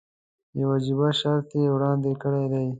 یو 0.59 0.67
عجیب 0.75 0.99
شرط 1.19 1.47
یې 1.59 1.67
وړاندې 1.75 2.11
کړی 2.21 2.45
دی. 2.53 2.67